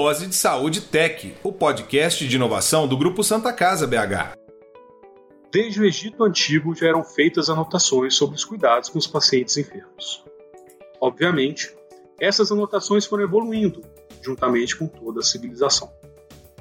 [0.00, 4.38] Dose de Saúde Tech, o podcast de inovação do Grupo Santa Casa BH.
[5.50, 10.22] Desde o Egito Antigo já eram feitas anotações sobre os cuidados com os pacientes enfermos.
[11.00, 11.76] Obviamente,
[12.20, 13.82] essas anotações foram evoluindo,
[14.22, 15.92] juntamente com toda a civilização.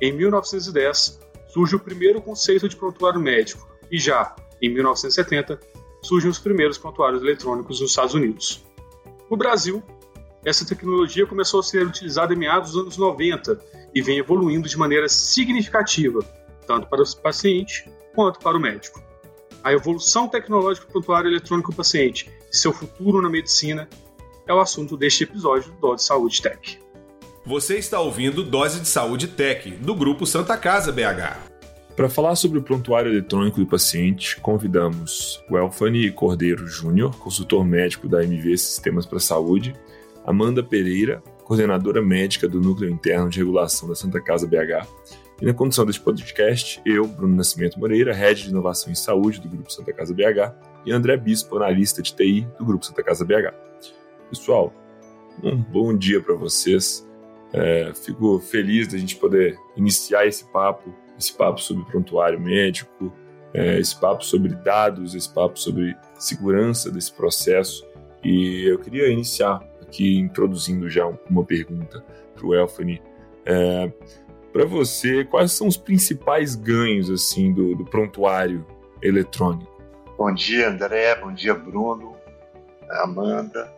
[0.01, 5.59] Em 1910, surge o primeiro conceito de prontuário médico, e já em 1970
[6.01, 8.65] surgem os primeiros prontuários eletrônicos nos Estados Unidos.
[9.29, 9.83] No Brasil,
[10.47, 13.59] essa tecnologia começou a ser utilizada em meados dos anos 90
[13.93, 16.23] e vem evoluindo de maneira significativa,
[16.65, 19.03] tanto para o paciente quanto para o médico.
[19.61, 23.89] A evolução tecnológica do prontuário eletrônico do paciente e seu futuro na medicina
[24.47, 26.79] é o assunto deste episódio do Dose Saúde Tech.
[27.45, 31.57] Você está ouvindo Dose de Saúde Tech, do Grupo Santa Casa BH.
[31.93, 38.07] Para falar sobre o prontuário eletrônico do paciente, convidamos o Elfani Cordeiro Júnior, consultor médico
[38.07, 39.75] da MV Sistemas para a Saúde,
[40.27, 44.85] Amanda Pereira, coordenadora médica do Núcleo Interno de Regulação da Santa Casa BH,
[45.41, 49.47] e na condução deste podcast, eu, Bruno Nascimento Moreira, Head de Inovação em Saúde do
[49.47, 50.53] Grupo Santa Casa BH,
[50.85, 53.53] e André Bispo, analista de TI do Grupo Santa Casa BH.
[54.29, 54.73] Pessoal,
[55.43, 57.07] um bom dia para vocês.
[57.53, 63.11] É, fico feliz da gente poder iniciar esse papo esse papo sobre prontuário médico,
[63.53, 67.85] é, esse papo sobre dados, esse papo sobre segurança desse processo.
[68.23, 72.03] E eu queria iniciar aqui introduzindo já uma pergunta
[72.35, 73.01] para o Elfani.
[73.45, 73.91] É,
[74.51, 78.65] para você, quais são os principais ganhos assim do, do prontuário
[79.01, 79.75] eletrônico?
[80.17, 81.15] Bom dia, André.
[81.15, 82.15] Bom dia, Bruno,
[82.89, 83.73] Amanda.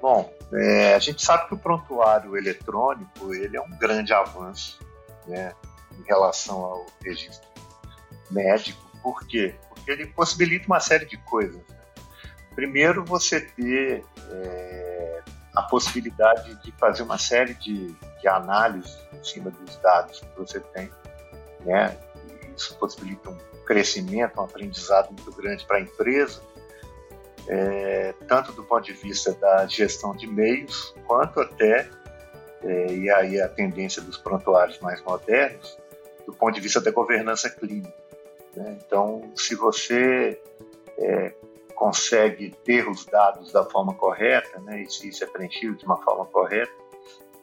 [0.00, 4.78] Bom, é, a gente sabe que o prontuário eletrônico ele é um grande avanço,
[5.26, 5.52] né?
[5.98, 7.48] em relação ao registro
[8.30, 8.80] médico.
[9.02, 9.54] Por quê?
[9.68, 11.56] Porque ele possibilita uma série de coisas.
[11.56, 11.76] Né?
[12.54, 15.15] Primeiro, você ter é,
[15.56, 17.90] a possibilidade de fazer uma série de,
[18.20, 20.90] de análises em cima dos dados que você tem.
[21.64, 21.96] Né?
[22.54, 26.42] Isso possibilita um crescimento, um aprendizado muito grande para a empresa,
[27.48, 31.88] é, tanto do ponto de vista da gestão de meios, quanto até,
[32.62, 35.78] é, e aí a tendência dos prontuários mais modernos,
[36.26, 37.94] do ponto de vista da governança clínica.
[38.54, 38.76] Né?
[38.84, 40.38] Então, se você
[40.98, 41.32] é,
[41.76, 46.02] consegue ter os dados da forma correta, né, e se isso é preenchido de uma
[46.02, 46.72] forma correta,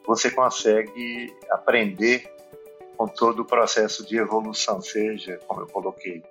[0.05, 2.29] você consegue aprender
[2.97, 6.21] com todo o processo de evolução, seja, como eu coloquei,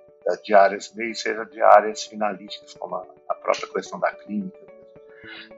[0.43, 4.57] de áreas meio, seja de áreas finalísticas, como a, própria questão da clínica.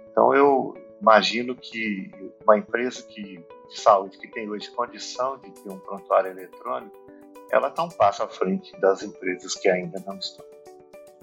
[0.09, 2.11] Então, eu imagino que
[2.43, 6.95] uma empresa que de saúde que tem hoje condição de ter um prontuário eletrônico,
[7.51, 10.45] ela está um passo à frente das empresas que ainda não estão.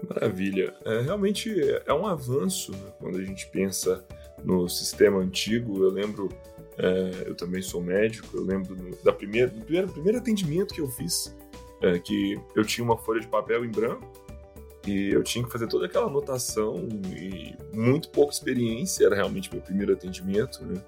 [0.09, 0.75] Maravilha.
[0.85, 1.55] É, realmente
[1.87, 2.93] é um avanço né?
[2.99, 4.05] quando a gente pensa
[4.45, 5.83] no sistema antigo.
[5.83, 6.29] Eu lembro,
[6.79, 10.89] é, eu também sou médico, eu lembro da primeira, do primeiro, primeiro atendimento que eu
[10.89, 11.37] fiz,
[11.81, 14.11] é, que eu tinha uma folha de papel em branco
[14.87, 19.63] e eu tinha que fazer toda aquela anotação e muito pouca experiência, era realmente meu
[19.63, 20.83] primeiro atendimento, né?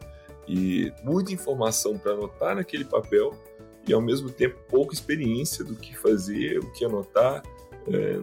[0.49, 3.35] e muita informação para anotar naquele papel
[3.87, 7.43] e ao mesmo tempo pouca experiência do que fazer, o que anotar.
[7.87, 8.21] É,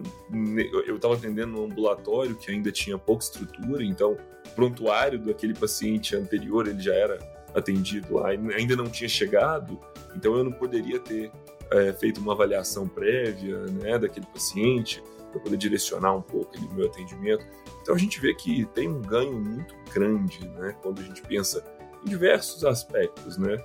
[0.86, 6.16] eu estava atendendo um ambulatório que ainda tinha pouca estrutura, então o prontuário daquele paciente
[6.16, 7.18] anterior ele já era
[7.54, 9.78] atendido lá, ainda não tinha chegado,
[10.16, 11.30] então eu não poderia ter
[11.70, 16.86] é, feito uma avaliação prévia né, daquele paciente para poder direcionar um pouco o meu
[16.86, 17.44] atendimento.
[17.80, 21.64] Então a gente vê que tem um ganho muito grande né, quando a gente pensa
[22.04, 23.56] em diversos aspectos, né?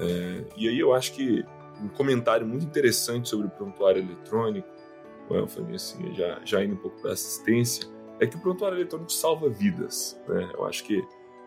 [0.00, 1.44] É, e aí eu acho que
[1.80, 4.68] um comentário muito interessante sobre o prontuário eletrônico,
[5.28, 7.88] o Elfani, assim, já, já indo um pouco para assistência,
[8.20, 10.50] é que o prontuário eletrônico salva vidas, né?
[10.54, 11.02] Eu acho que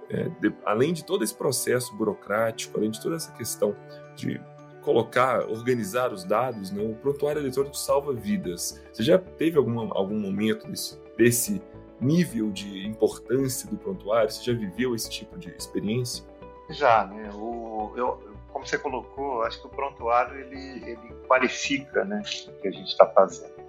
[0.10, 3.76] é, de, além de todo esse processo burocrático, além de toda essa questão
[4.16, 4.42] de
[4.82, 8.82] colocar, organizar os dados, né, o prontuário eletrônico salva vidas.
[8.94, 11.62] Você já teve alguma, algum momento desse, desse
[12.00, 14.32] nível de importância do prontuário?
[14.32, 16.24] Você já viveu esse tipo de experiência?
[16.70, 17.30] Já, né?
[17.36, 18.18] O, eu,
[18.54, 22.88] como você colocou, acho que o prontuário ele, ele qualifica né, o que a gente
[22.88, 23.67] está fazendo.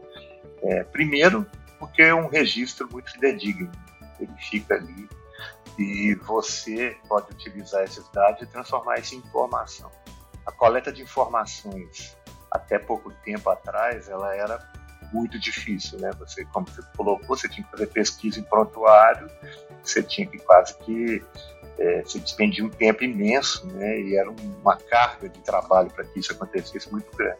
[0.62, 1.46] É, primeiro,
[1.78, 3.70] porque é um registro muito fidedigno.
[4.18, 5.08] Ele fica ali
[5.78, 9.90] e você pode utilizar esses dados e transformar isso em informação.
[10.44, 12.16] A coleta de informações,
[12.50, 14.58] até pouco tempo atrás, ela era
[15.12, 16.10] muito difícil, né?
[16.18, 19.30] Você, como você colocou, você tinha que fazer pesquisa em prontuário,
[19.82, 21.24] você tinha que quase que
[21.78, 24.00] é, se despendia um tempo imenso, né?
[24.00, 27.38] E era uma carga de trabalho para que isso acontecesse muito grande.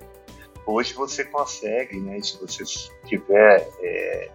[0.71, 2.21] Hoje você consegue, né?
[2.21, 2.63] Se você
[3.07, 4.31] tiver é,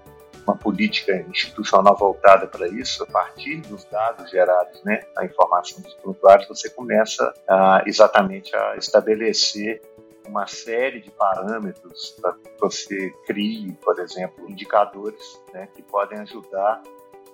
[0.48, 5.94] uma política institucional voltada para isso, a partir dos dados gerados, né, a informação dos
[5.94, 9.80] prontuários, você começa a, exatamente a estabelecer
[10.28, 16.82] uma série de parâmetros para que você crie, por exemplo, indicadores né, que podem ajudar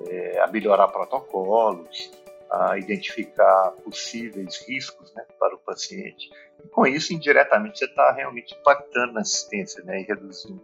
[0.10, 2.12] é, a melhorar protocolos,
[2.52, 6.30] a identificar possíveis riscos né, para o paciente.
[6.72, 10.62] Com isso, indiretamente, você está realmente impactando na assistência né, e reduzindo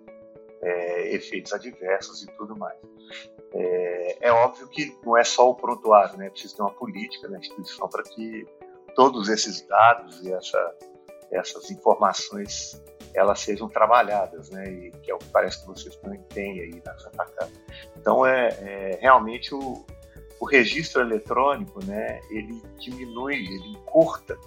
[0.62, 2.78] é, efeitos adversos e tudo mais.
[3.54, 6.30] É, é, óbvio que não é só o prontuário, né?
[6.30, 8.46] Precisa ter uma política na instituição para que
[8.96, 10.76] todos esses dados e essa,
[11.32, 12.82] essas informações
[13.14, 14.66] elas sejam trabalhadas, né?
[14.70, 17.54] E que é o que parece que vocês também têm aí na Santa Casa.
[17.98, 19.86] Então é, é realmente o,
[20.40, 22.20] o registro eletrônico, né?
[22.30, 24.38] Ele diminui, ele encurta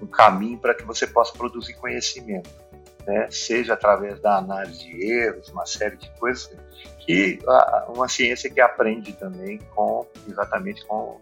[0.00, 2.50] um caminho para que você possa produzir conhecimento
[3.08, 6.54] né, seja através da análise de erros, uma série de coisas,
[7.06, 7.38] que
[7.88, 11.18] uma ciência que aprende também com exatamente com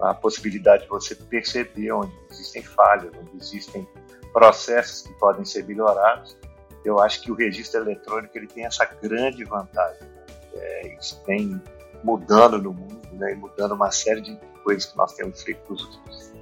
[0.00, 3.86] a possibilidade de você perceber onde existem falhas, onde existem
[4.32, 6.38] processos que podem ser melhorados.
[6.84, 10.08] Eu acho que o registro eletrônico ele tem essa grande vantagem.
[10.08, 10.24] Né?
[10.54, 11.60] É, isso vem
[12.04, 15.84] mudando no mundo, né, e mudando uma série de coisas que nós temos feito nos
[15.84, 16.32] últimos.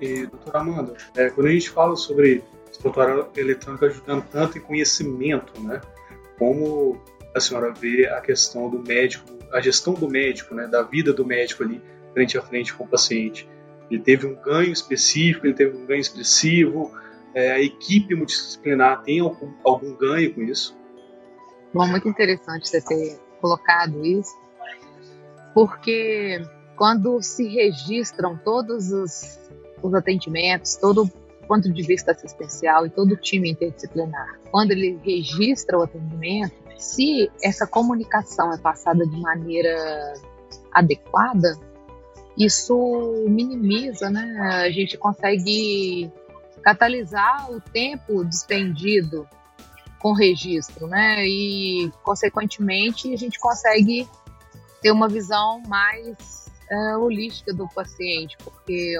[0.00, 2.44] E, doutora Amanda, é, quando a gente fala sobre
[2.78, 5.80] prontuário eletrônico ajudando tanto em conhecimento, né?
[6.38, 7.00] Como
[7.34, 10.66] a senhora vê a questão do médico, a gestão do médico, né?
[10.66, 13.48] Da vida do médico ali frente a frente com o paciente.
[13.90, 16.92] Ele teve um ganho específico, ele teve um ganho expressivo.
[17.34, 20.76] É, a equipe multidisciplinar tem algum, algum ganho com isso?
[21.72, 24.34] Bom, muito interessante você ter colocado isso,
[25.56, 29.40] porque quando se registram todos os,
[29.82, 31.10] os atendimentos, todo
[31.48, 37.30] ponto de vista assistencial e todo o time interdisciplinar, quando ele registra o atendimento, se
[37.42, 40.12] essa comunicação é passada de maneira
[40.74, 41.58] adequada,
[42.36, 44.60] isso minimiza, né?
[44.62, 46.12] A gente consegue
[46.62, 49.26] catalisar o tempo despendido
[50.00, 51.26] com registro, né?
[51.26, 54.06] E, consequentemente, a gente consegue
[54.82, 58.96] ter uma visão mais uh, holística do paciente, porque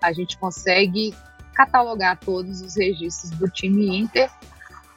[0.00, 1.14] a gente consegue
[1.54, 4.30] catalogar todos os registros do time Inter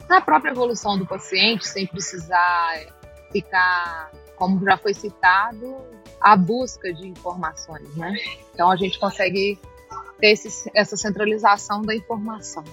[0.07, 2.79] na própria evolução do paciente, sem precisar
[3.31, 5.77] ficar, como já foi citado,
[6.19, 8.13] a busca de informações, né?
[8.53, 9.59] Então a gente consegue
[10.19, 12.63] ter esse, essa centralização da informação.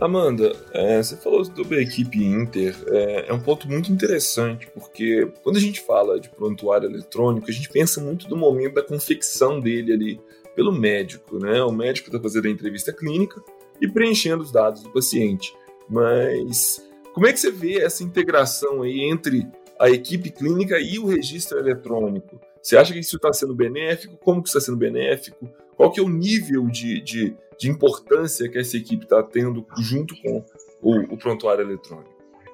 [0.00, 5.26] Amanda, é, você falou sobre a equipe Inter, é, é, um ponto muito interessante, porque
[5.42, 9.58] quando a gente fala de prontuário eletrônico, a gente pensa muito no momento da confecção
[9.58, 10.20] dele ali,
[10.54, 11.62] pelo médico, né?
[11.62, 13.42] O médico está fazendo a entrevista clínica
[13.80, 15.52] e preenchendo os dados do paciente.
[15.88, 19.46] Mas como é que você vê essa integração aí entre
[19.80, 22.40] a equipe clínica e o registro eletrônico?
[22.62, 24.16] Você acha que isso está sendo benéfico?
[24.16, 25.48] Como que está sendo benéfico?
[25.78, 30.20] Qual que é o nível de, de, de importância que essa equipe está tendo junto
[30.20, 30.44] com
[30.82, 32.10] o, o prontuário eletrônico?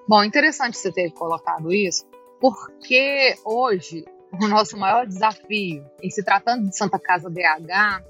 [0.07, 2.05] Bom, interessante você ter colocado isso,
[2.39, 8.05] porque hoje o nosso maior desafio em se tratando de Santa Casa DH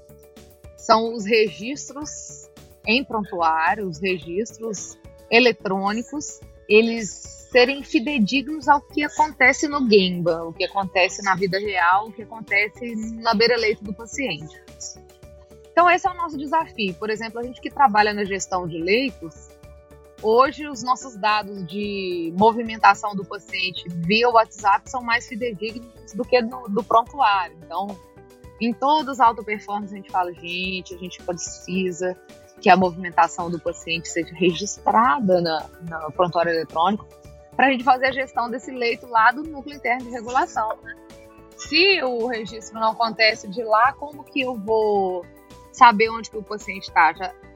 [0.75, 2.49] são os registros
[2.85, 4.97] em prontuário, os registros
[5.31, 12.07] eletrônicos, eles serem fidedignos ao que acontece no Gemba, o que acontece na vida real,
[12.07, 14.65] o que acontece na beira-leito do paciente.
[15.75, 16.93] Então esse é o nosso desafio.
[16.93, 19.49] Por exemplo, a gente que trabalha na gestão de leitos,
[20.23, 26.41] Hoje, os nossos dados de movimentação do paciente via WhatsApp são mais fidedignos do que
[26.41, 27.55] do, do prontuário.
[27.61, 27.95] Então,
[28.59, 32.17] em todos os auto performance, a gente fala, gente, a gente precisa
[32.61, 37.05] que a movimentação do paciente seja registrada na, prontuário eletrônico
[37.55, 40.69] para a gente fazer a gestão desse leito lá do núcleo interno de regulação.
[40.81, 40.95] Né?
[41.57, 45.25] Se o registro não acontece de lá, como que eu vou
[45.75, 47.13] saber onde que o paciente está?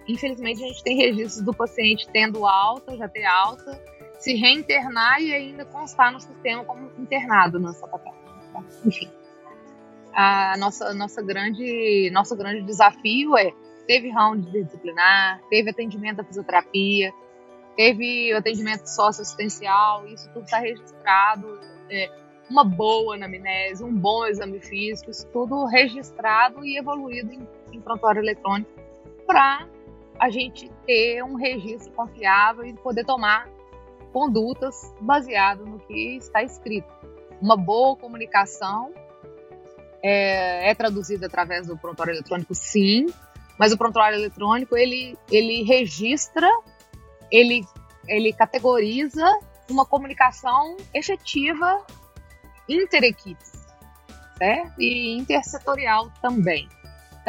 [0.08, 3.80] infelizmente, a gente tem registros do paciente tendo alta, já ter alta,
[4.20, 8.18] se reinternar e ainda constar no sistema como internado na Santa Casa.
[8.86, 9.10] Enfim,
[10.14, 13.54] a nossa, nossa grande, nosso grande desafio é
[13.88, 17.12] teve round disciplinar, teve atendimento da fisioterapia,
[17.76, 21.60] teve atendimento socioassistencial, isso tudo está registrado,
[21.90, 22.10] é,
[22.50, 28.22] uma boa anamnese, um bom exame físico, isso tudo registrado e evoluído em, em prontuário
[28.22, 28.72] eletrônico
[29.26, 29.68] para
[30.20, 33.48] a gente ter um registro confiável e poder tomar
[34.12, 36.90] condutas baseado no que está escrito.
[37.42, 38.92] Uma boa comunicação
[40.04, 43.06] é, é traduzida através do prontuário eletrônico, sim,
[43.58, 46.50] mas o prontuário eletrônico ele, ele registra,
[47.32, 47.62] ele,
[48.08, 49.26] ele categoriza
[49.70, 51.86] uma comunicação efetiva
[52.68, 53.52] interequipes,
[54.38, 54.82] certo?
[54.82, 56.68] E intersetorial também.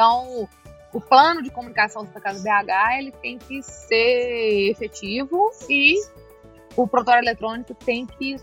[0.00, 0.48] Então,
[0.94, 5.94] o plano de comunicação da Casa BH ele tem que ser efetivo e
[6.74, 8.36] o protocolo eletrônico tem que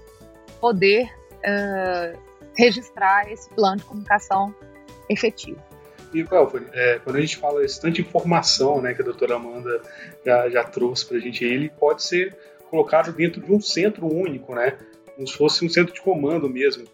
[0.62, 2.20] poder uh,
[2.56, 4.54] registrar esse plano de comunicação
[5.10, 5.60] efetivo.
[6.14, 9.38] E, Elford, é, quando a gente fala esse tanto de informação né, que a doutora
[9.38, 9.82] Amanda
[10.24, 12.38] já, já trouxe para a gente, ele pode ser
[12.70, 14.78] colocado dentro de um centro único, né?
[15.16, 16.86] Como se fosse um centro de comando mesmo.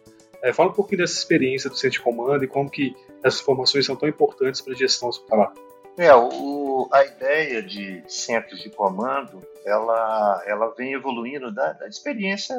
[0.43, 3.85] É, fala um pouquinho dessa experiência do centro de comando e como que essas informações
[3.85, 5.53] são tão importantes para a gestão hospitalar.
[5.97, 12.55] É, o, a ideia de centros de comando, ela, ela vem evoluindo da, da experiência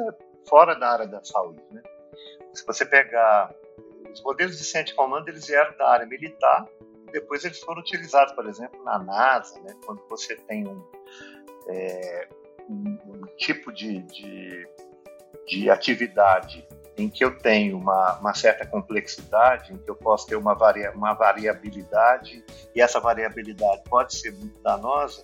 [0.47, 1.81] fora da área da saúde, né?
[2.53, 3.53] Se você pegar
[4.11, 6.65] os modelos de centro de comando, eles vieram da área militar
[7.15, 9.73] depois eles foram utilizados, por exemplo, na NASA, né?
[9.85, 10.83] Quando você tem um,
[11.69, 12.27] é,
[12.69, 14.67] um, um tipo de, de,
[15.47, 20.35] de atividade em que eu tenho uma, uma, certa complexidade, em que eu posso ter
[20.35, 25.21] uma, varia, uma variabilidade, e essa variabilidade pode ser muito danosa,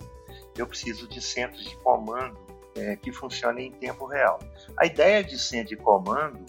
[0.56, 2.38] eu preciso de centros de comando
[2.76, 4.38] é, que funcionem em tempo real.
[4.76, 6.44] A ideia de centro de comando,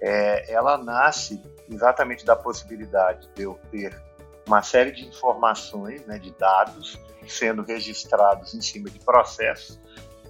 [0.00, 4.00] é, ela nasce exatamente da possibilidade de eu ter
[4.46, 9.78] uma série de informações, né, de dados, sendo registrados em cima de processos,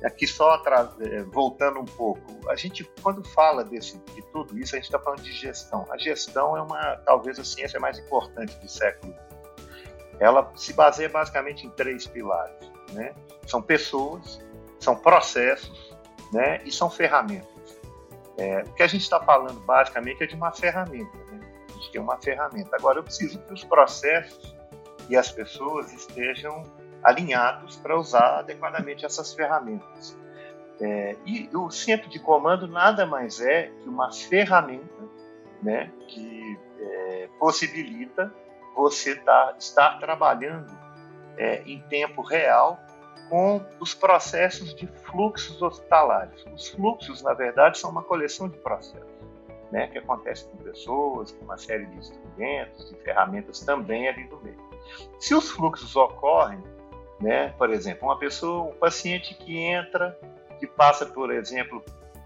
[0.04, 0.60] Aqui só
[1.00, 4.98] é, voltando um pouco, a gente quando fala desse, de tudo isso, a gente está
[4.98, 5.86] falando de gestão.
[5.90, 9.14] A gestão é uma, talvez a ciência mais importante do século.
[10.18, 12.56] Ela se baseia basicamente em três pilares,
[12.92, 13.14] né?
[13.46, 14.40] São pessoas,
[14.80, 15.96] são processos,
[16.32, 16.60] né?
[16.64, 17.48] E são ferramentas.
[18.38, 21.40] É, o que a gente está falando basicamente é de uma ferramenta, né?
[21.68, 22.74] A gente tem uma ferramenta.
[22.76, 24.56] Agora eu preciso que os processos
[25.08, 26.64] e as pessoas estejam
[27.02, 30.16] alinhados para usar adequadamente essas ferramentas.
[30.80, 35.02] É, e o centro de comando nada mais é que uma ferramenta
[35.62, 38.32] né, que é, possibilita
[38.74, 40.76] você tá, estar trabalhando
[41.36, 42.80] é, em tempo real
[43.28, 46.44] com os processos de fluxos hospitalares.
[46.52, 49.08] Os fluxos, na verdade, são uma coleção de processos,
[49.70, 54.40] né, que acontece com pessoas, com uma série de instrumentos, de ferramentas também ali no
[54.40, 54.60] meio.
[55.18, 56.62] Se os fluxos ocorrem
[57.22, 57.54] né?
[57.56, 60.18] Por exemplo, uma pessoa, um paciente que entra,
[60.58, 61.82] que passa, por exemplo,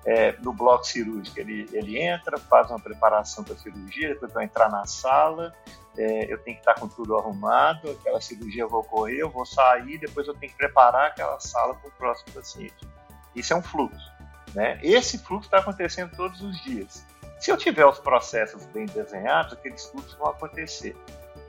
[0.06, 4.44] é, no bloco cirúrgico, ele, ele entra, faz uma preparação para a cirurgia, depois vai
[4.44, 5.52] entrar na sala,
[5.98, 9.98] é, eu tenho que estar com tudo arrumado, aquela cirurgia vai ocorrer, eu vou sair,
[9.98, 12.88] depois eu tenho que preparar aquela sala para o próximo paciente.
[13.34, 14.12] Isso é um fluxo.
[14.54, 14.78] Né?
[14.82, 17.04] Esse fluxo está acontecendo todos os dias.
[17.38, 20.96] Se eu tiver os processos bem desenhados, aqueles fluxos vão acontecer.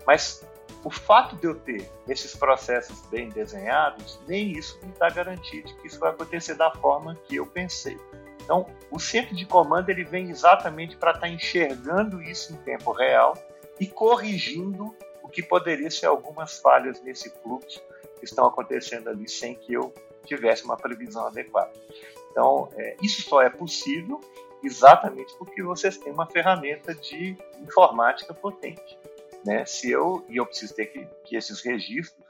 [0.06, 0.44] Mas
[0.84, 5.74] o fato de eu ter esses processos bem desenhados, nem isso me dá garantia de
[5.76, 7.98] que isso vai acontecer da forma que eu pensei.
[8.44, 12.92] Então, o centro de comando ele vem exatamente para estar tá enxergando isso em tempo
[12.94, 13.38] real
[13.80, 17.82] e corrigindo o que poderia ser algumas falhas nesse fluxo
[18.18, 19.94] que estão acontecendo ali sem que eu
[20.24, 21.74] tivesse uma previsão adequada.
[22.32, 24.22] Então, é, isso só é possível
[24.64, 28.98] exatamente porque vocês têm uma ferramenta de informática potente.
[29.48, 29.66] Né?
[29.66, 32.28] Se eu e eu preciso ter que, que esses registros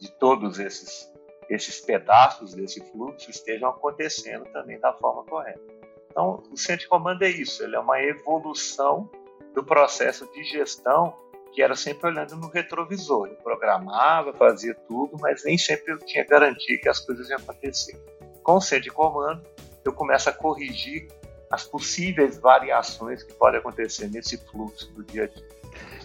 [0.00, 1.08] de todos esses
[1.48, 5.62] esses pedaços desse fluxo estejam acontecendo também da forma correta.
[6.10, 9.10] Então, o centro de comando é isso, ele é uma evolução
[9.54, 11.16] do processo de gestão
[11.54, 13.28] que era sempre olhando no retrovisor.
[13.28, 17.98] Eu programava, fazia tudo, mas nem sempre eu tinha garantia que as coisas iam acontecer.
[18.42, 19.42] Com o centro de comando,
[19.86, 21.08] eu começo a corrigir
[21.50, 25.57] as possíveis variações que podem acontecer nesse fluxo do dia a dia.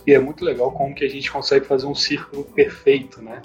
[0.06, 3.42] E é muito legal como que a gente consegue fazer um círculo perfeito, né?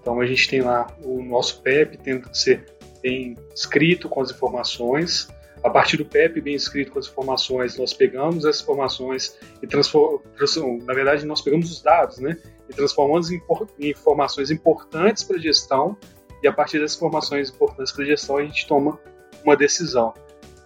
[0.00, 2.64] Então a gente tem lá o nosso PEP tendo que ser
[3.02, 5.28] bem escrito com as informações.
[5.62, 10.84] A partir do PEP bem escrito com as informações, nós pegamos essas informações e transformamos,
[10.84, 12.36] na verdade nós pegamos os dados, né?
[12.68, 13.40] E transformamos em
[13.80, 15.96] informações importantes para a gestão
[16.42, 18.98] e a partir dessas informações importantes para a gestão a gente toma
[19.44, 20.14] uma decisão.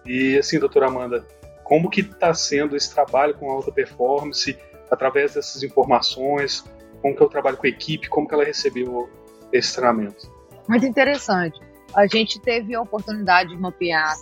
[0.05, 1.25] E assim, doutora Amanda,
[1.63, 4.55] como que está sendo esse trabalho com alta performance
[4.89, 6.63] através dessas informações,
[7.01, 9.09] como que eu trabalho com a equipe, como que ela recebeu
[9.51, 10.31] esse treinamento.
[10.67, 11.59] Muito interessante.
[11.95, 14.15] A gente teve a oportunidade de mapear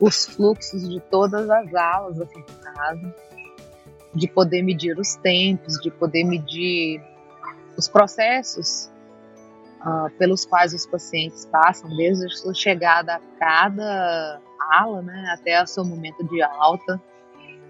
[0.00, 3.14] os fluxos de todas as alas aqui de casa,
[4.14, 7.02] de poder medir os tempos, de poder medir
[7.76, 8.90] os processos
[9.80, 15.62] uh, pelos quais os pacientes passam, desde a sua chegada a cada ala, né, até
[15.62, 17.00] o seu momento de alta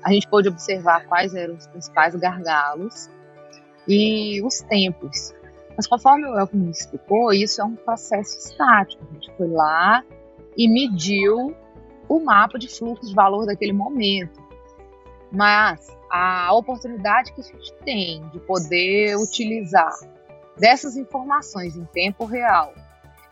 [0.04, 3.08] a gente pôde observar quais eram os principais gargalos
[3.88, 5.32] e os tempos.
[5.76, 9.02] Mas conforme o Elton explicou, isso é um processo estático.
[9.10, 10.04] A gente foi lá
[10.56, 11.56] e mediu
[12.08, 14.42] o mapa de fluxo de valor daquele momento.
[15.32, 19.92] Mas a oportunidade que a gente tem de poder utilizar
[20.58, 22.72] dessas informações em tempo real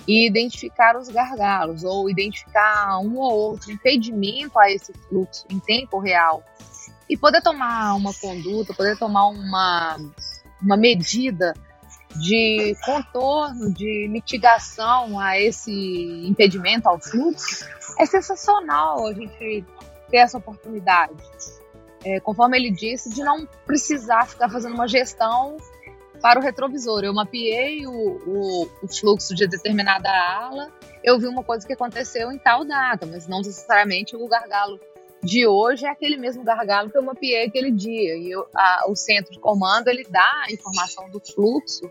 [0.06, 5.98] e identificar os gargalos ou identificar um ou outro impedimento a esse fluxo em tempo
[5.98, 6.42] real
[7.08, 9.98] e poder tomar uma conduta, poder tomar uma,
[10.60, 11.52] uma medida
[12.16, 15.72] de contorno, de mitigação a esse
[16.26, 17.66] impedimento ao fluxo,
[17.98, 19.64] é sensacional a gente
[20.10, 21.14] ter essa oportunidade.
[22.04, 25.56] É, conforme ele disse, de não precisar ficar fazendo uma gestão
[26.22, 27.02] para o retrovisor.
[27.02, 32.30] Eu mapeei o, o, o, fluxo de determinada ala, eu vi uma coisa que aconteceu
[32.30, 34.80] em tal data, mas não necessariamente o gargalo
[35.22, 38.16] de hoje é aquele mesmo gargalo que eu mapeei aquele dia.
[38.16, 41.90] E eu, a, o centro de comando ele dá a informação do fluxo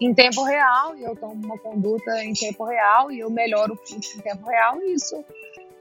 [0.00, 3.76] em tempo real e eu tomo uma conduta em tempo real e eu melhoro o
[3.76, 5.24] fluxo em tempo real e isso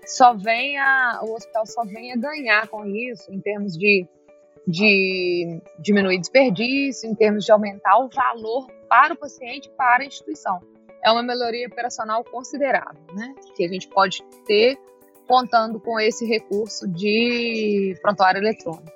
[0.06, 4.06] só vem a, o hospital só vem a ganhar com isso em termos de,
[4.68, 10.60] de diminuir desperdício, em termos de aumentar o valor para o paciente, para a instituição.
[11.04, 13.34] É uma melhoria operacional considerável, né?
[13.56, 14.78] Que a gente pode ter
[15.28, 18.92] contando com esse recurso de prontuário eletrônico.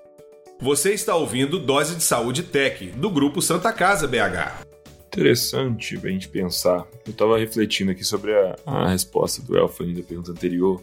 [0.59, 4.65] Você está ouvindo Dose de Saúde Tech, do Grupo Santa Casa BH.
[5.07, 6.85] Interessante a gente pensar.
[7.05, 10.81] Eu estava refletindo aqui sobre a, a resposta do Elfani da pergunta anterior.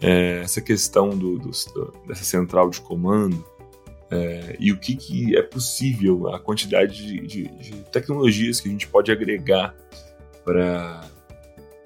[0.00, 1.50] É, essa questão do, do,
[2.06, 3.44] dessa central de comando
[4.10, 8.72] é, e o que, que, é possível, a quantidade de, de, de tecnologias que a
[8.72, 9.74] gente pode agregar
[10.44, 11.02] para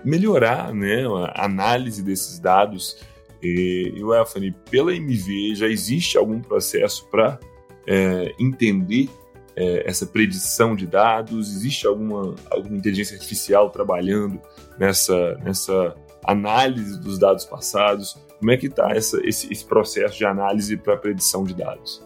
[0.03, 1.05] melhorar né,
[1.35, 2.99] a análise desses dados.
[3.43, 7.39] E, e o Elfani, pela MV, já existe algum processo para
[7.87, 9.11] é, entender
[9.55, 11.55] é, essa predição de dados?
[11.55, 14.41] Existe alguma, alguma inteligência artificial trabalhando
[14.79, 18.17] nessa, nessa análise dos dados passados?
[18.39, 22.03] Como é que está esse, esse processo de análise para predição de dados?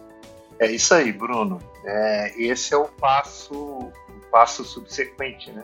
[0.59, 1.59] É isso aí, Bruno.
[1.85, 3.91] É, esse é o passo, o
[4.31, 5.63] passo subsequente, né?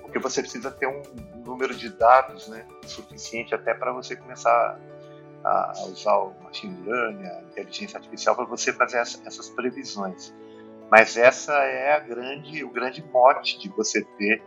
[0.00, 1.02] Porque você precisa ter um
[1.44, 4.78] número de dados né, suficiente até para você começar
[5.44, 10.34] a usar o machine learning, a inteligência artificial, para você fazer essas previsões.
[10.90, 14.42] Mas essa é a grande, o grande mote de você ter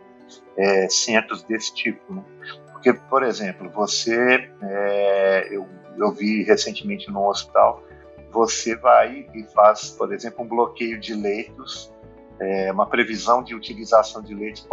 [0.58, 2.13] é, centros desse tipo.
[2.13, 2.24] Né?
[2.72, 7.84] Porque, por exemplo, você, é, eu, eu vi recentemente num hospital,
[8.32, 11.94] você vai e faz, por exemplo, um bloqueio de leitos,
[12.39, 14.67] é, uma previsão de utilização de leitos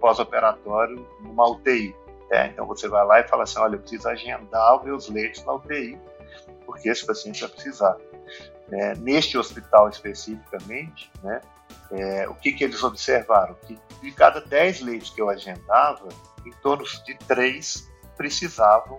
[0.00, 1.94] pós-operatório numa UTI.
[2.30, 2.48] Né?
[2.48, 5.54] Então você vai lá e fala assim, olha, eu preciso agendar os meus leitos na
[5.54, 5.98] UTI,
[6.64, 7.96] porque esse paciente vai precisar
[8.68, 11.40] né, neste hospital especificamente, né,
[11.90, 13.54] é, o que, que eles observaram?
[13.66, 16.08] Que de cada 10 leitos que eu agendava,
[16.44, 18.98] em torno de 3 precisavam,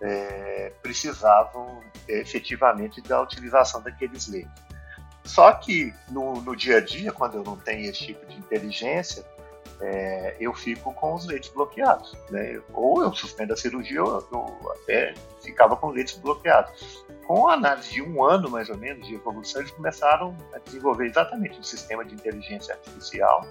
[0.00, 4.66] é, precisavam é, efetivamente da utilização daqueles leitos.
[5.24, 9.24] Só que no, no, dia a dia, quando eu não tenho esse tipo de inteligência,
[9.80, 12.16] é, eu fico com os leitos bloqueados.
[12.30, 12.60] Né?
[12.72, 17.92] Ou eu suspendo a cirurgia, ou eu até ficava com leitos bloqueados com a análise
[17.92, 22.04] de um ano, mais ou menos, de evolução, eles começaram a desenvolver exatamente um sistema
[22.04, 23.44] de inteligência artificial,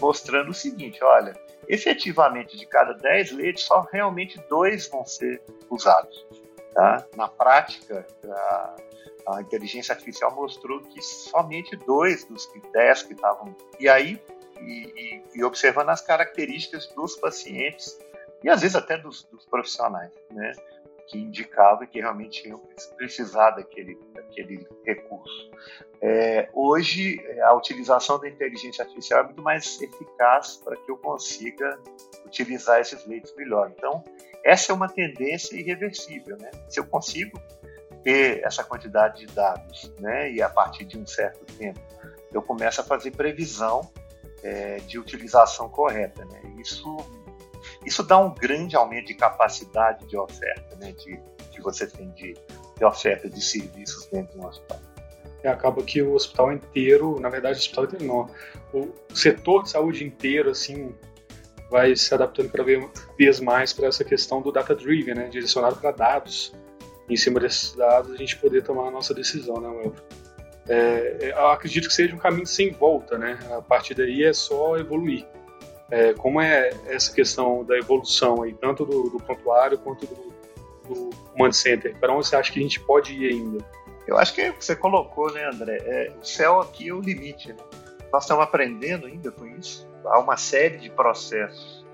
[0.00, 1.34] mostrando o seguinte: olha,
[1.68, 6.24] efetivamente, de cada 10 leitos, só realmente dois vão ser usados.
[6.76, 7.06] Tá?
[7.16, 8.76] Na prática, a,
[9.28, 13.56] a inteligência artificial mostrou que somente dois dos 10 que estavam.
[13.80, 14.22] E aí,
[14.60, 17.98] e, e, e, observando as características dos pacientes
[18.44, 20.52] e às vezes até dos, dos profissionais, né?
[21.06, 22.60] Que indicava que realmente iam
[22.96, 25.50] precisar daquele, daquele recurso.
[26.00, 31.78] É, hoje, a utilização da inteligência artificial é muito mais eficaz para que eu consiga
[32.24, 33.72] utilizar esses leitos melhor.
[33.76, 34.04] Então,
[34.44, 36.36] essa é uma tendência irreversível.
[36.36, 36.50] Né?
[36.68, 37.40] Se eu consigo
[38.02, 41.80] ter essa quantidade de dados né, e a partir de um certo tempo
[42.32, 43.90] eu começo a fazer previsão
[44.42, 46.24] é, de utilização correta.
[46.24, 46.40] Né?
[46.60, 46.96] Isso
[47.86, 51.18] isso dá um grande aumento de capacidade de oferta, né, de,
[51.52, 52.34] que você tem de,
[52.76, 54.80] de oferta de serviços dentro de um hospital.
[55.42, 58.28] É, acaba que o hospital inteiro, na verdade, o hospital inteiro não,
[58.72, 60.94] o setor de saúde inteiro, assim,
[61.70, 62.64] vai se adaptando cada
[63.16, 66.52] vez mais para essa questão do data-driven, né, direcionado para dados.
[67.08, 70.00] Em cima desses dados, a gente poder tomar a nossa decisão, né, Welf?
[70.68, 73.38] É, é, acredito que seja um caminho sem volta, né?
[73.56, 75.24] A partir daí é só evoluir.
[75.90, 80.34] É, como é essa questão da evolução aí, tanto do, do quanto do,
[80.88, 81.96] do Command Center?
[81.98, 83.64] Para onde você acha que a gente pode ir ainda?
[84.06, 85.78] Eu acho que você colocou, né, André?
[85.84, 87.52] É, o céu aqui é o limite.
[87.52, 87.58] Né?
[88.12, 89.88] Nós estamos aprendendo ainda com isso.
[90.04, 91.84] Há uma série de processos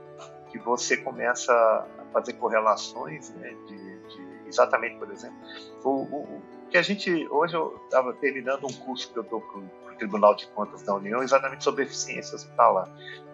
[0.50, 5.38] que você começa a fazer correlações, né, de, de exatamente, por exemplo,
[5.82, 9.60] o, o, porque a gente, hoje eu estava terminando um curso que eu estou para
[9.92, 12.88] Tribunal de Contas da União, exatamente sobre eficiência hospitalar.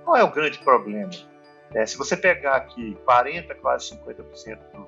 [0.05, 1.11] Qual é o grande problema?
[1.75, 4.87] É, se você pegar aqui 40, quase 50% do,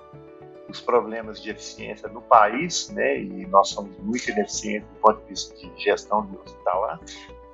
[0.67, 5.29] dos problemas de eficiência no país, né, e nós somos muito ineficientes do ponto de
[5.29, 6.99] vista de gestão do hospitalar,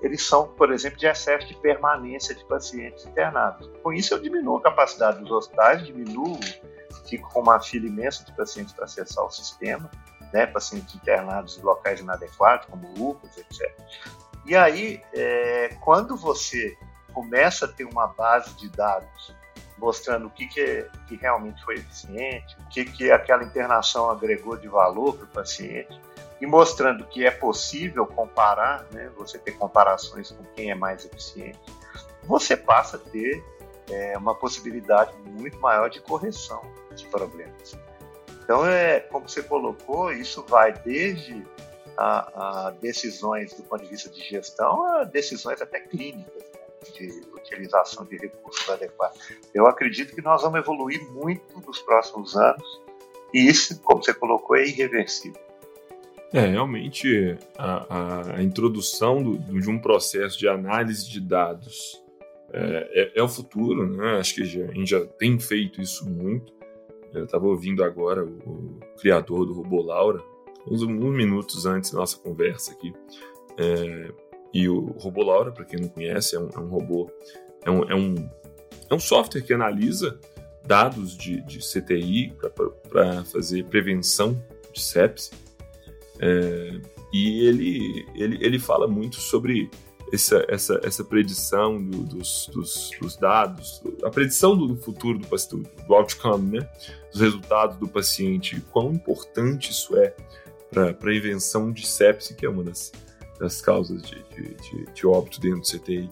[0.01, 3.69] eles são, por exemplo, de excesso de permanência de pacientes internados.
[3.83, 6.39] Com isso, eu diminuo a capacidade dos hospitais, diminuo,
[7.09, 9.91] fico com uma fila imensa de pacientes para acessar o sistema,
[10.37, 13.75] né, pacientes internados em locais inadequados, como UPAs, etc.
[14.45, 16.77] E aí, é, quando você
[17.15, 19.35] começa a ter uma base de dados
[19.79, 24.59] mostrando o que, que, é, que realmente foi eficiente, o que, que aquela internação agregou
[24.59, 25.99] de valor para o paciente,
[26.39, 31.59] e mostrando que é possível comparar, né, você ter comparações com quem é mais eficiente,
[32.25, 33.43] você passa a ter
[33.91, 36.61] é, uma possibilidade muito maior de correção
[36.95, 37.79] de problemas.
[38.47, 41.43] Então, é, como você colocou, isso vai desde
[41.97, 47.25] a, a decisões do ponto de vista de gestão a decisões até clínicas né, de
[47.35, 49.19] utilização de recursos adequados.
[49.53, 52.81] Eu acredito que nós vamos evoluir muito nos próximos anos
[53.35, 55.41] e isso, como você colocou, é irreversível.
[56.33, 62.01] É, realmente a, a introdução do, de um processo de análise de dados
[62.53, 64.19] é, é, é o futuro, né?
[64.21, 66.56] Acho que a gente já tem feito isso muito.
[67.19, 70.23] Eu estava ouvindo agora o, criador do robô Laura,
[70.67, 72.93] uns, uns, minutos antes da nossa conversa aqui.
[73.59, 74.13] É,
[74.53, 77.11] e o robô Laura, para quem não conhece, é um, é um robô,
[77.65, 78.15] é um, é, um,
[78.91, 80.19] é um software que analisa
[80.65, 82.35] dados de, de CTI
[82.89, 84.41] para fazer prevenção
[84.73, 85.31] de sepsis
[86.21, 86.81] é,
[87.13, 89.71] e ele, ele, ele fala muito sobre
[90.13, 95.95] essa, essa, essa predição do, dos, dos, dos, dados, a predição do futuro do, do
[95.95, 96.69] outcome, né?
[97.11, 100.15] dos resultados do paciente, quão importante isso é
[100.71, 102.93] para a prevenção de sepse, que é uma das,
[103.39, 106.11] das causas de, de, de, de óbito dentro do CTI.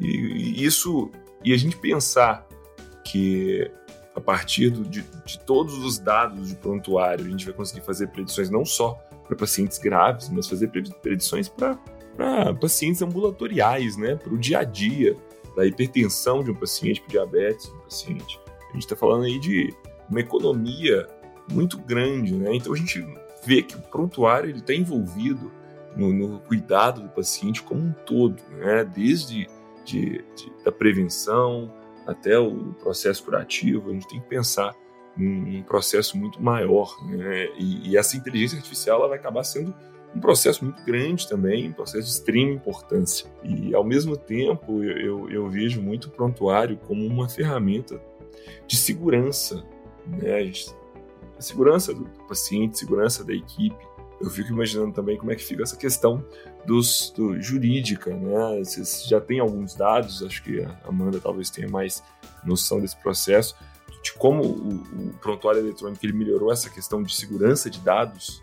[0.00, 1.10] E, e, isso,
[1.44, 2.46] e a gente pensar
[3.04, 3.70] que
[4.14, 8.08] a partir do, de, de todos os dados de prontuário, a gente vai conseguir fazer
[8.08, 8.94] predições não só
[9.26, 10.68] para pacientes graves, mas fazer
[11.00, 11.78] predições para
[12.60, 14.16] pacientes ambulatoriais, né?
[14.16, 15.16] Para o dia a dia,
[15.56, 18.40] da hipertensão de um paciente, para diabetes de um paciente.
[18.68, 19.74] A gente está falando aí de
[20.08, 21.08] uma economia
[21.50, 22.54] muito grande, né?
[22.54, 23.04] Então a gente
[23.44, 25.50] vê que o prontuário ele está envolvido
[25.96, 28.84] no, no, cuidado do paciente como um todo, né?
[28.84, 29.48] Desde
[29.84, 31.72] de, de, da prevenção
[32.06, 34.74] até o processo curativo, a gente tem que pensar
[35.18, 36.96] um, processo muito maior.
[37.04, 37.48] Né?
[37.58, 39.74] E, e, essa inteligência artificial ela vai acabar sendo
[40.14, 43.30] um processo muito grande também, um processo de extrema importância.
[43.44, 48.00] E, ao mesmo tempo, eu, eu, eu vejo muito o prontuário como uma ferramenta
[48.66, 49.64] de segurança.
[50.06, 50.52] Né?
[51.38, 53.90] A segurança do paciente, segurança da equipe.
[54.20, 56.22] Eu fico imaginando também como é que fica essa questão
[56.66, 58.58] dos, do, jurídica, né?
[58.58, 62.02] Vocês já tem alguns dados, acho que a Amanda talvez tenha mais
[62.44, 63.56] noção desse processo,
[64.02, 68.42] de como o, o prontuário eletrônico ele melhorou essa questão de segurança de dados?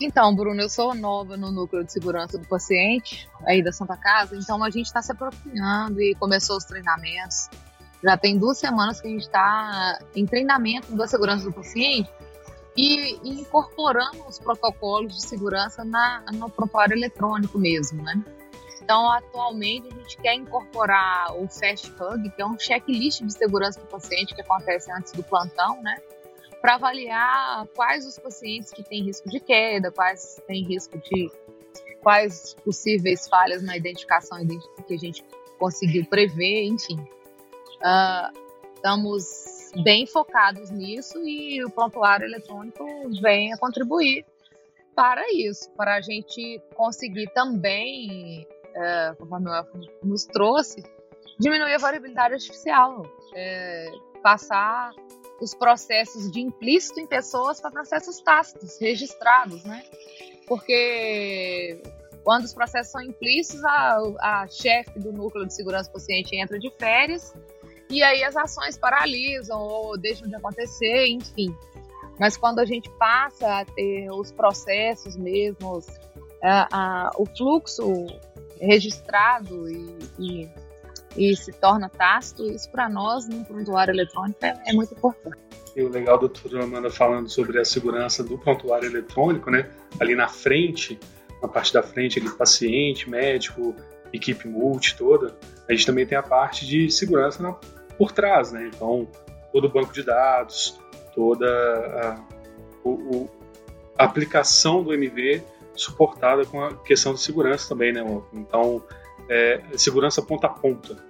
[0.00, 4.36] Então, Bruno, eu sou nova no núcleo de segurança do paciente, aí da Santa Casa,
[4.36, 7.48] então a gente está se apropriando e começou os treinamentos.
[8.02, 12.08] Já tem duas semanas que a gente está em treinamento da segurança do paciente
[12.76, 18.22] e, e incorporando os protocolos de segurança na, no prontuário eletrônico mesmo, né?
[18.80, 23.80] Então, atualmente, a gente quer incorporar o Fast Hug, que é um checklist de segurança
[23.80, 25.96] do paciente que acontece antes do plantão, né?
[26.60, 31.30] Para avaliar quais os pacientes que têm risco de queda, quais têm risco de.
[32.02, 34.38] quais possíveis falhas na identificação
[34.86, 35.24] que a gente
[35.58, 36.98] conseguiu prever, enfim.
[37.78, 38.38] Uh,
[38.74, 39.48] estamos
[39.82, 42.84] bem focados nisso e o prontuário eletrônico
[43.20, 44.24] vem a contribuir
[44.94, 50.82] para isso, para a gente conseguir também é, conforme o nos trouxe,
[51.38, 53.02] diminuir a variabilidade artificial,
[53.34, 53.90] é,
[54.22, 54.92] passar
[55.40, 59.84] os processos de implícito em pessoas para processos tácitos, registrados, né?
[60.46, 61.80] Porque
[62.24, 66.58] quando os processos são implícitos, a, a chefe do núcleo de segurança do paciente entra
[66.58, 67.32] de férias
[67.90, 71.54] e aí as ações paralisam ou deixam de acontecer, enfim.
[72.18, 75.86] Mas quando a gente passa a ter os processos mesmos,
[76.42, 76.68] a,
[77.06, 78.06] a, o fluxo
[78.60, 80.50] registrado e, e,
[81.18, 85.36] e se torna tácito, isso para nós, no prontuário eletrônico, é, é, muito importante.
[85.74, 89.68] E o legal do doutor Amanda falando sobre a segurança do prontuário eletrônico, né?
[89.98, 90.98] Ali na frente,
[91.42, 93.74] na parte da frente, ali, paciente, médico,
[94.12, 95.36] equipe multi toda,
[95.68, 97.52] a gente também tem a parte de segurança na,
[97.96, 98.70] por trás, né?
[98.72, 99.08] Então,
[99.52, 100.78] todo o banco de dados,
[101.14, 102.20] toda a,
[102.84, 103.30] o, o,
[103.98, 105.42] aplicação do MV
[105.74, 108.02] suportada com a questão de segurança também, né?
[108.32, 108.84] Então,
[109.28, 111.07] é, segurança ponta a ponta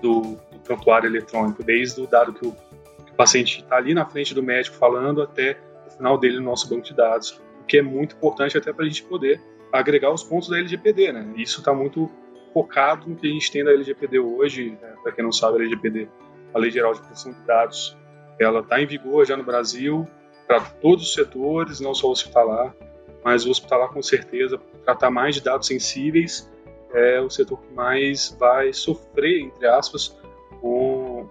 [0.00, 4.06] do, do prontuário eletrônico, desde o dado que o, que o paciente está ali na
[4.06, 7.78] frente do médico falando até o final dele no nosso banco de dados, o que
[7.78, 9.40] é muito importante até para a gente poder
[9.72, 11.32] agregar os pontos da LGPD, né?
[11.36, 12.10] Isso está muito
[12.52, 14.70] focado no que a gente tem da LGPD hoje.
[14.80, 14.94] Né?
[15.02, 16.08] Para quem não sabe, a LGPD,
[16.54, 17.96] a Lei Geral de Proteção de Dados,
[18.40, 20.06] ela está em vigor já no Brasil
[20.46, 22.74] para todos os setores, não só o hospitalar,
[23.22, 26.50] mas o hospitalar com certeza tratar mais de dados sensíveis
[26.92, 30.16] é o setor que mais vai sofrer, entre aspas,
[30.60, 31.28] com,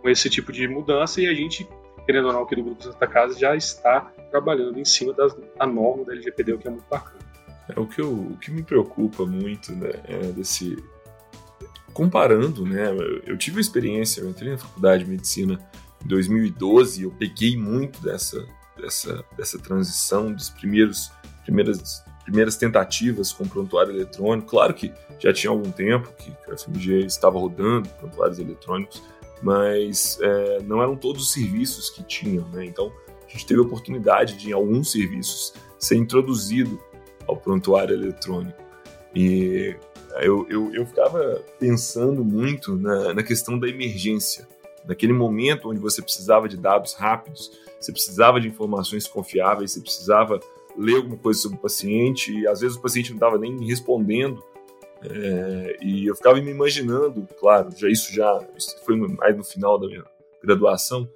[0.00, 1.68] com esse tipo de mudança e a gente,
[2.06, 5.66] querendo ou não, aqui do Grupo Santa Casa já está trabalhando em cima das, da
[5.66, 7.24] norma da LGPD, o que é muito bacana.
[7.68, 10.76] É, o, que eu, o que me preocupa muito né, é desse.
[11.92, 12.86] Comparando, né?
[13.24, 15.60] Eu tive uma experiência, eu entrei na faculdade de medicina
[16.04, 18.44] em 2012, eu peguei muito dessa,
[18.76, 21.12] dessa, dessa transição dos primeiros
[21.44, 24.48] primeiras primeiras tentativas com prontuário eletrônico.
[24.48, 29.02] Claro que já tinha algum tempo que a FMG estava rodando prontuários eletrônicos,
[29.42, 32.64] mas é, não eram todos os serviços que tinham, né?
[32.64, 32.92] Então
[33.26, 36.80] a gente teve a oportunidade de, em alguns serviços, ser introduzido
[37.26, 38.62] ao prontuário eletrônico.
[39.14, 39.76] E
[40.20, 44.46] eu, eu, eu ficava pensando muito na, na questão da emergência.
[44.86, 50.40] Naquele momento onde você precisava de dados rápidos, você precisava de informações confiáveis, você precisava
[50.76, 54.42] ler alguma coisa sobre o paciente e às vezes o paciente não estava nem respondendo
[55.02, 59.78] é, e eu ficava me imaginando, claro, já isso já isso foi mais no final
[59.78, 60.04] da minha
[60.42, 61.08] graduação,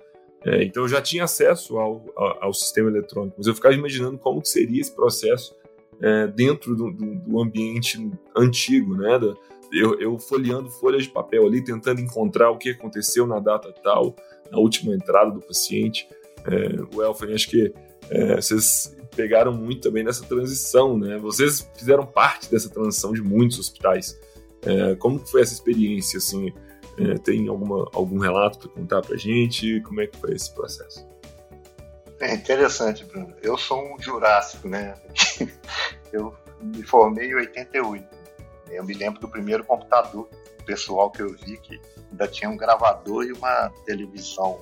[0.44, 4.18] é, então eu já tinha acesso ao, ao, ao, sistema eletrônico, mas eu ficava imaginando
[4.18, 5.56] como que seria esse processo
[6.00, 7.98] é, dentro do, do, do, ambiente
[8.36, 9.18] antigo, né?
[9.18, 9.34] Da,
[9.72, 14.14] eu, eu folheando folhas de papel ali, tentando encontrar o que aconteceu na data tal,
[14.50, 16.08] na última entrada do paciente.
[16.46, 17.72] É, o Elfen, acho que
[18.10, 21.18] é, vocês pegaram muito também nessa transição, né?
[21.18, 24.16] Vocês fizeram parte dessa transição de muitos hospitais.
[24.62, 26.52] É, como foi essa experiência, assim?
[26.96, 29.80] É, tem alguma, algum relato para contar para gente?
[29.80, 31.04] Como é que foi esse processo?
[32.20, 33.34] É interessante, Bruno.
[33.42, 34.94] Eu sou um jurássico, né?
[36.12, 38.06] Eu me formei em 88.
[38.70, 40.28] Eu me lembro do primeiro computador
[40.64, 44.60] pessoal que eu vi, que ainda tinha um gravador e uma televisão.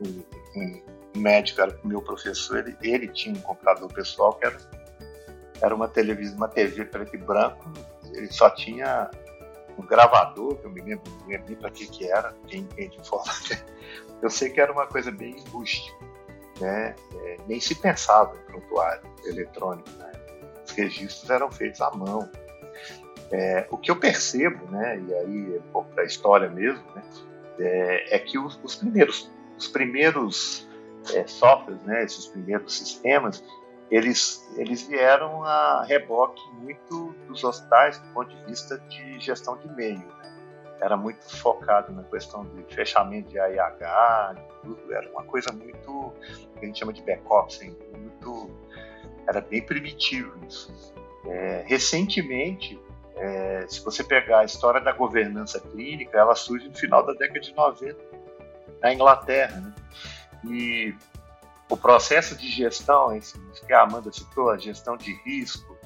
[0.00, 0.22] Um,
[0.56, 0.82] um
[1.18, 4.56] médico era meu professor, ele, ele tinha um computador pessoal que era,
[5.60, 7.72] era uma televisão, uma TV preto e branco.
[8.14, 9.10] Ele só tinha
[9.78, 13.64] um gravador, que eu me lembro, não lembro para que que era, quem entende informática.
[14.20, 15.96] Eu sei que era uma coisa bem rústica,
[16.60, 16.96] né?
[17.14, 20.10] É, nem se pensava em prontuário eletrônico, né?
[20.66, 22.28] Os registros eram feitos à mão.
[23.30, 27.02] É, o que eu percebo, né, e aí é um pouco da história mesmo, né,
[27.58, 30.67] é, é que os, os, primeiros, os primeiros
[31.14, 33.42] é, softwares, né, esses primeiros sistemas,
[33.90, 39.66] eles, eles vieram a reboque muito dos hospitais do ponto de vista de gestão de
[39.66, 39.98] e-mail.
[39.98, 40.76] Né?
[40.80, 44.92] Era muito focado na questão de fechamento de AIH, tudo.
[44.92, 46.12] era uma coisa muito,
[46.58, 48.50] que a gente chama de back-office, assim, muito,
[49.26, 50.94] era bem primitivo isso.
[51.26, 52.80] É, recentemente,
[53.16, 57.40] é, se você pegar a história da governança clínica, ela surge no final da década
[57.40, 57.98] de 90,
[58.80, 59.60] na Inglaterra.
[59.60, 59.74] Né?
[60.44, 60.94] E
[61.68, 65.76] o processo de gestão, isso que a Amanda citou, a gestão de risco,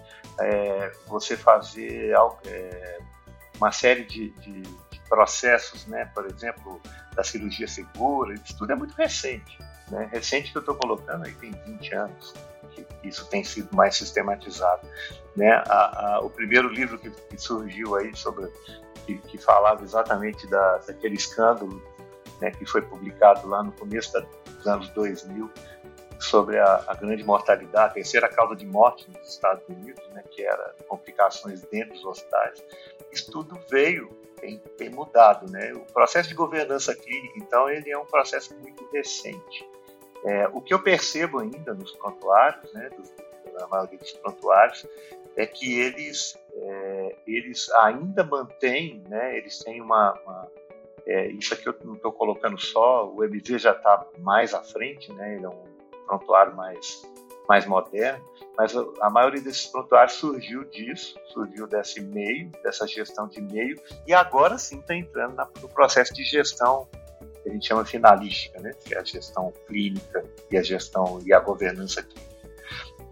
[0.41, 2.15] é, você fazer
[2.47, 2.99] é,
[3.57, 6.81] uma série de, de, de, processos, né, por exemplo,
[7.15, 9.59] da cirurgia segura, isso tudo é muito recente.
[9.91, 10.09] Né?
[10.11, 12.33] Recente que eu estou colocando aí tem 20 anos
[12.75, 14.87] que isso tem sido mais sistematizado.
[15.37, 15.51] Né?
[15.67, 18.51] A, a, o primeiro livro que, que, surgiu aí sobre
[19.05, 21.83] que, que falava exatamente da, daquele escândalo
[22.41, 24.25] né, que foi publicado lá no começo da,
[24.63, 25.51] dos anos 2000
[26.19, 30.43] sobre a, a, grande mortalidade, a terceira causa de morte nos Estados Unidos, né, que
[30.43, 32.63] era complicações dentro dos hospitais.
[33.11, 34.09] Isso tudo veio,
[34.41, 35.51] tem, tem mudado.
[35.51, 35.73] Né?
[35.75, 39.69] O processo de governança clínica, então, ele é um processo muito recente.
[40.25, 43.13] É, o que eu percebo ainda nos prontuários, né, dos,
[43.59, 44.87] na maioria dos prontuários,
[45.37, 50.49] é que eles, é, eles ainda mantêm, né, eles têm uma, uma
[51.07, 55.13] é, isso aqui eu não estou colocando só, o MV já está mais à frente,
[55.13, 55.37] né?
[55.37, 55.65] ele é um
[56.07, 57.03] prontuário mais,
[57.49, 58.25] mais moderno,
[58.57, 64.13] mas a maioria desses prontuários surgiu disso, surgiu desse meio, dessa gestão de meio, e
[64.13, 66.87] agora sim está entrando no processo de gestão
[67.43, 68.73] que a gente chama finalística, né?
[68.85, 72.33] que é a gestão clínica e a gestão e a governança clínica.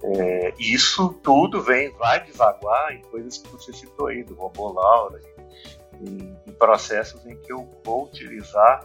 [0.03, 5.21] É, isso tudo vem, vai desaguar em coisas que você citou aí, do robô Laura,
[6.01, 8.85] em, em, processos em que eu vou utilizar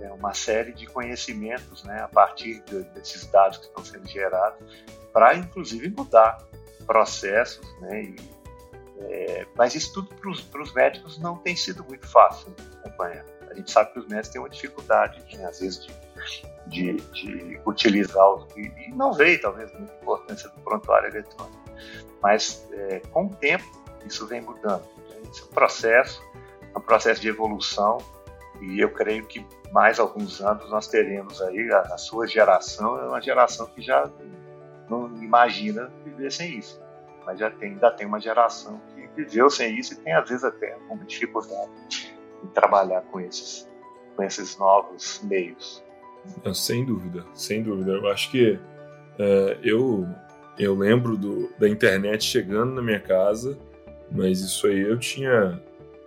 [0.00, 4.58] é, uma série de conhecimentos né, a partir de, desses dados que estão sendo gerados,
[5.12, 6.38] para inclusive mudar
[6.86, 7.66] processos.
[7.80, 8.16] Né, e,
[8.98, 10.14] é, mas isso tudo
[10.50, 13.24] para os médicos não tem sido muito fácil acompanhar.
[13.52, 15.92] A gente sabe que os médicos têm uma dificuldade, né, às vezes, de,
[16.66, 18.46] de, de utilizar os.
[18.56, 21.62] E, não veio, talvez, muita importância do prontuário eletrônico.
[22.22, 23.64] Mas, é, com o tempo,
[24.06, 24.84] isso vem mudando.
[25.32, 26.22] Esse é um processo,
[26.74, 27.96] é um processo de evolução,
[28.60, 33.08] e eu creio que mais alguns anos nós teremos aí, a, a sua geração é
[33.08, 34.10] uma geração que já
[34.90, 36.80] não imagina viver sem isso.
[37.24, 40.44] Mas já tem, ainda tem uma geração que viveu sem isso e tem, às vezes,
[40.44, 42.14] até alguma dificuldade
[42.44, 43.66] em trabalhar com esses,
[44.14, 45.82] com esses novos meios.
[46.52, 47.92] Sem dúvida, sem dúvida.
[47.92, 48.60] Eu acho que
[49.18, 50.06] é, eu,
[50.58, 53.58] eu lembro do, da internet chegando na minha casa,
[54.14, 55.60] mas isso aí eu tinha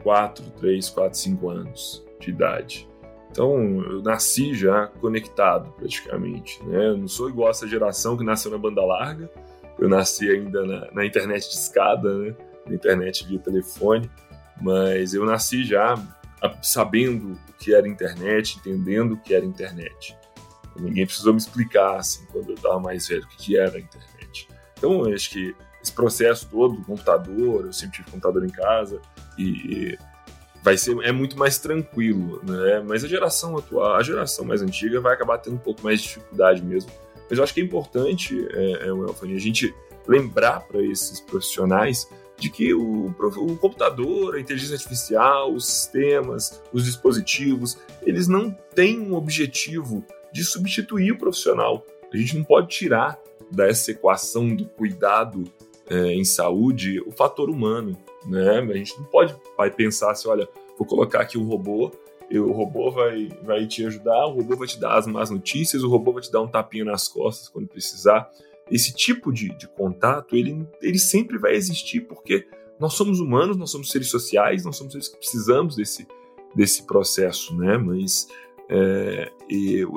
[0.04, 2.88] 4, 3, 4, 5 anos de idade.
[3.32, 6.64] Então, eu nasci já conectado praticamente.
[6.64, 6.88] Né?
[6.88, 9.30] Eu não sou igual essa geração que nasceu na banda larga.
[9.78, 12.36] Eu nasci ainda na, na internet de escada, né?
[12.66, 14.10] na internet via telefone.
[14.62, 15.96] Mas eu nasci já
[16.62, 20.16] sabendo o que era internet, entendendo o que era internet.
[20.78, 24.48] Ninguém precisou me explicar, assim, quando eu estava mais velho, o que era internet.
[24.78, 29.00] Então, eu acho que esse processo todo do computador, eu sempre tive computador em casa,
[29.38, 29.98] e
[30.64, 32.84] vai ser é muito mais tranquilo, né?
[32.86, 36.08] Mas a geração atual, a geração mais antiga vai acabar tendo um pouco mais de
[36.08, 36.92] dificuldade mesmo.
[37.30, 39.74] Mas eu acho que é importante, é, é, a gente
[40.08, 46.84] lembrar para esses profissionais de que o, o, computador, a inteligência artificial, os sistemas, os
[46.84, 51.86] dispositivos, eles não têm um objetivo de substituir o profissional.
[52.12, 53.18] A gente não pode tirar
[53.52, 55.44] dessa equação do cuidado
[55.90, 58.60] é, em saúde o fator humano, né?
[58.60, 61.92] A gente não pode vai pensar assim, olha, vou colocar aqui um robô,
[62.30, 65.84] e o robô vai, vai te ajudar, o robô vai te dar as más notícias,
[65.84, 68.32] o robô vai te dar um tapinha nas costas quando precisar
[68.70, 72.48] esse tipo de, de contato, ele, ele sempre vai existir, porque
[72.80, 76.08] nós somos humanos, nós somos seres sociais, nós somos seres que precisamos desse,
[76.56, 77.78] desse processo, né?
[77.78, 78.28] Mas
[78.70, 79.32] é,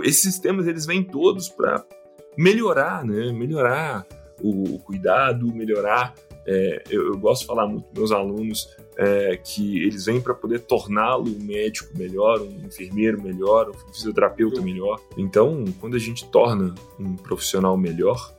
[0.04, 1.84] esses sistemas, eles vêm todos para
[2.36, 3.32] melhorar, né?
[3.32, 4.06] Melhorar
[4.42, 6.14] o, o cuidado, melhorar...
[6.50, 10.32] É, eu, eu, gosto de falar muito com meus alunos é, que eles vêm para
[10.32, 14.98] poder torná-lo um médico melhor, um enfermeiro melhor, um fisioterapeuta melhor.
[15.18, 18.34] Então, quando a gente torna um profissional melhor,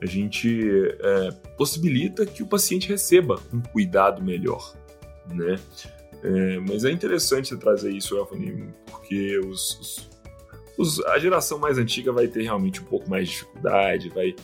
[0.00, 4.74] a gente é, possibilita que o paciente receba um cuidado melhor,
[5.26, 5.56] né?
[6.22, 10.10] É, mas é interessante trazer isso, Elfani, porque os, os,
[10.76, 14.34] os, a geração mais antiga vai ter realmente um pouco mais de dificuldade, vai,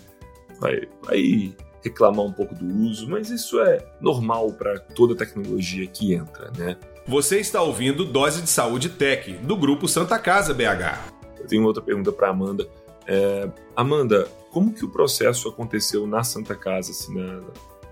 [0.61, 6.15] vai, vai reclamar um pouco do uso, mas isso é normal para toda tecnologia que
[6.15, 6.77] entra, né?
[7.07, 11.13] Você está ouvindo Dose de Saúde Tech, do grupo Santa Casa BH.
[11.39, 12.67] Eu tenho outra pergunta para Amanda.
[13.07, 17.41] É, Amanda, como que o processo aconteceu na Santa Casa, assim, na,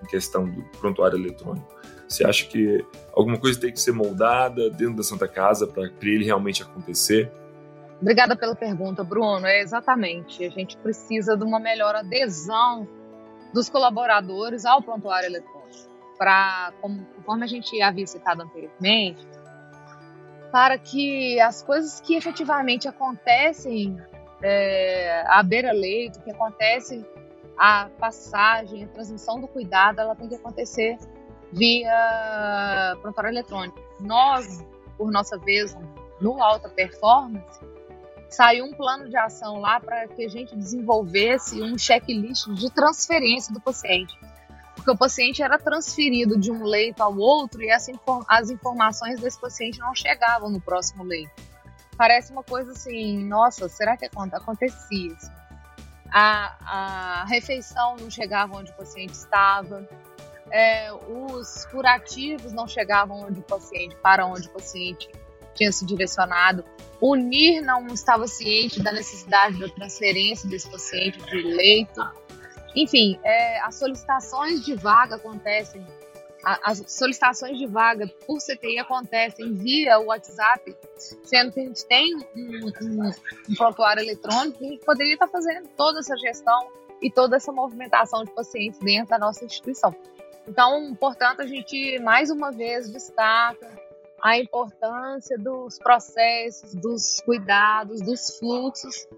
[0.01, 1.69] na questão do prontuário eletrônico?
[2.09, 6.25] Você acha que alguma coisa tem que ser moldada dentro da Santa Casa para ele
[6.25, 7.31] realmente acontecer?
[8.03, 9.47] Obrigada pela pergunta, Bruno.
[9.47, 10.45] É exatamente.
[10.45, 12.87] A gente precisa de uma melhor adesão
[13.55, 15.63] dos colaboradores ao prontuário eletrônico.
[16.19, 19.25] Para, conforme a gente havia citado anteriormente,
[20.51, 23.97] para que as coisas que efetivamente acontecem
[24.43, 27.07] é, à beira-leito, que acontece
[27.57, 30.99] a passagem, a transmissão do cuidado, ela tem que acontecer
[31.53, 33.79] via prontuário eletrônico.
[34.01, 34.65] Nós,
[34.99, 35.77] por nossa vez,
[36.21, 37.72] no Alta Performance,
[38.35, 43.53] saiu um plano de ação lá para que a gente desenvolvesse um checklist de transferência
[43.53, 44.19] do paciente.
[44.75, 47.93] Porque o paciente era transferido de um leito ao outro e essa,
[48.29, 51.31] as informações desse paciente não chegavam no próximo leito.
[51.97, 55.31] Parece uma coisa assim, nossa, será que acontecia isso?
[56.11, 59.87] A, a refeição não chegava onde o paciente estava,
[60.51, 65.09] é, os curativos não chegavam onde o paciente, para onde o paciente
[65.55, 66.65] tinha se direcionado.
[67.01, 72.01] O NIR não estava ciente da necessidade da transferência desse paciente de leito.
[72.77, 75.85] Enfim, é, as solicitações de vaga acontecem
[76.45, 80.77] as solicitações de vaga por CTI acontecem via WhatsApp,
[81.23, 83.11] sendo que a gente tem um, um,
[83.49, 86.69] um prontuário eletrônico que poderia estar fazendo toda essa gestão
[87.01, 89.95] e toda essa movimentação de pacientes dentro da nossa instituição.
[90.47, 93.71] Então, portanto, a gente mais uma vez destaca
[94.23, 99.09] a importância dos processos, dos cuidados, dos fluxos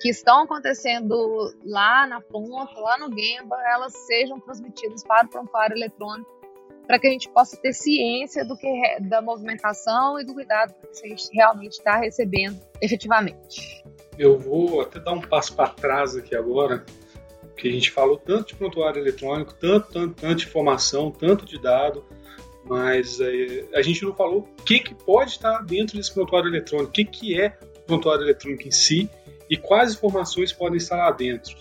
[0.00, 5.76] que estão acontecendo lá na ponta, lá no Gemba, elas sejam transmitidas para o prontuário
[5.76, 6.38] eletrônico
[6.86, 11.06] para que a gente possa ter ciência do que da movimentação e do cuidado que
[11.06, 13.84] a gente realmente está recebendo efetivamente.
[14.16, 16.86] Eu vou até dar um passo para trás aqui agora,
[17.56, 21.60] que a gente falou tanto de prontuário eletrônico, tanto, tanto, tanto de informação, tanto de
[21.60, 22.06] dado,
[22.68, 26.90] mas é, a gente não falou o que, que pode estar dentro desse prontuário eletrônico,
[26.90, 29.08] o que, que é o prontuário eletrônico em si
[29.48, 31.56] e quais informações podem estar lá dentro.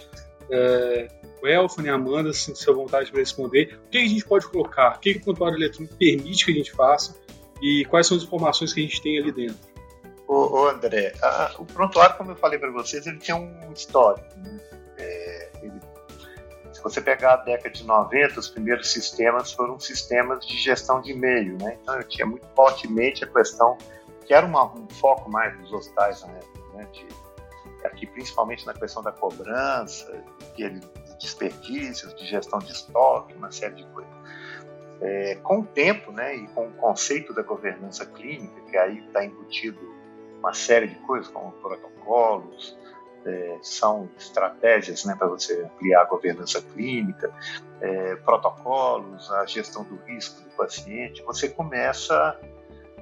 [0.50, 1.08] É,
[1.42, 4.98] o a Amanda, se tiver vontade para responder, o que, que a gente pode colocar,
[4.98, 7.16] o que, que o prontuário eletrônico permite que a gente faça
[7.62, 9.58] e quais são as informações que a gente tem ali dentro.
[10.28, 14.28] Ô, ô André, a, o prontuário, como eu falei para vocês, ele tem um histórico.
[14.38, 14.60] Né?
[16.90, 21.58] Você pegar a década de 90, os primeiros sistemas foram sistemas de gestão de e-mail.
[21.62, 21.78] Né?
[21.82, 23.78] Então eu tinha muito fortemente a questão,
[24.26, 26.88] que era uma, um foco mais dos hospitais né?
[26.94, 27.08] de,
[27.84, 30.24] aqui principalmente na questão da cobrança,
[30.56, 30.80] de
[31.20, 34.14] desperdícios, de gestão de estoque, uma série de coisas.
[35.02, 39.24] É, com o tempo, né, e com o conceito da governança clínica, que aí está
[39.24, 39.80] embutido
[40.40, 42.78] uma série de coisas, como protocolos,
[43.28, 47.32] é, são estratégias né, para você ampliar a governança clínica,
[47.82, 52.40] é, protocolos, a gestão do risco do paciente, você começa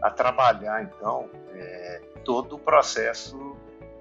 [0.01, 3.55] a trabalhar, então, é, todo o processo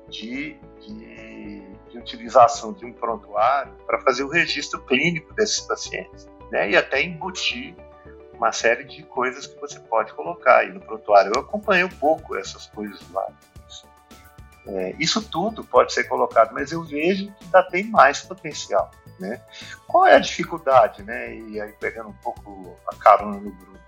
[0.09, 6.71] de, de, de, utilização de um prontuário para fazer o registro clínico desses pacientes, né,
[6.71, 7.75] e até embutir
[8.35, 11.33] uma série de coisas que você pode colocar aí no prontuário.
[11.35, 13.27] Eu acompanhei um pouco essas coisas lá.
[14.67, 18.91] É, isso tudo pode ser colocado, mas eu vejo que ainda tem mais potencial.
[19.19, 19.41] Né?
[19.87, 21.03] Qual é a dificuldade?
[21.03, 21.37] Né?
[21.37, 23.79] E aí, pegando um pouco a carona no Bruno,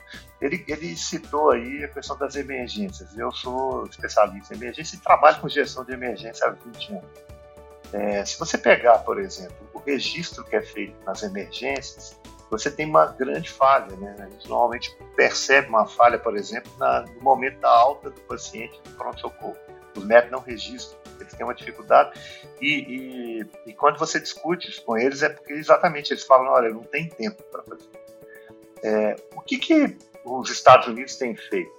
[0.41, 3.17] ele, ele citou aí a questão das emergências.
[3.17, 7.27] Eu sou especialista em emergência e trabalho com gestão de emergência há 20 anos.
[7.93, 12.19] É, se você pegar, por exemplo, o registro que é feito nas emergências,
[12.51, 13.97] você tem uma grande falha.
[13.97, 14.15] Né?
[14.19, 18.79] A gente normalmente percebe uma falha, por exemplo, na, no momento da alta do paciente
[18.87, 19.57] no pronto-socorro.
[19.97, 22.19] Os médicos não registram, eles têm uma dificuldade.
[22.61, 26.83] E, e, e, quando você discute com eles, é porque exatamente eles falam: olha, não
[26.83, 27.89] tem tempo para fazer.
[28.83, 31.73] É, o que, que os Estados Unidos têm feito?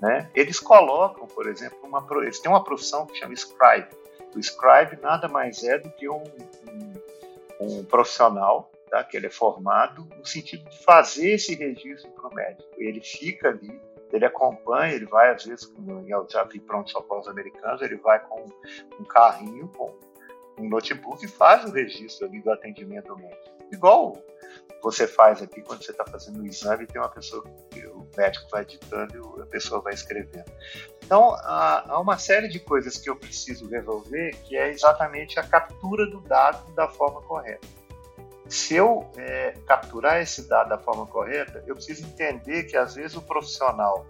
[0.00, 0.30] Né?
[0.34, 3.88] Eles colocam, por exemplo, uma, eles têm uma profissão que chama scribe.
[4.34, 6.92] O scribe nada mais é do que um, um,
[7.60, 9.02] um profissional tá?
[9.04, 12.68] que ele é formado no sentido de fazer esse registro para o médico.
[12.76, 13.80] Ele fica ali,
[14.12, 15.72] ele acompanha, ele vai, às vezes,
[16.06, 18.46] eu já vi pronto-socorros americanos, ele vai com
[18.98, 19.94] um carrinho, com
[20.58, 23.58] um notebook e faz o registro ali do atendimento médico.
[23.72, 24.16] Igual
[24.82, 28.48] você faz aqui quando você está fazendo o exame tem uma pessoa que o médico
[28.50, 30.50] vai editando e a pessoa vai escrevendo.
[31.04, 36.06] Então, há uma série de coisas que eu preciso resolver que é exatamente a captura
[36.06, 37.77] do dado da forma correta
[38.48, 43.16] se eu é, capturar esse dado da forma correta, eu preciso entender que às vezes
[43.16, 44.06] o profissional